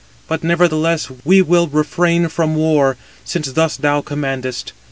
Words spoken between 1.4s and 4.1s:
will refrain from war, since thus thou